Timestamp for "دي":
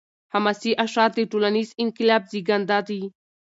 2.87-3.01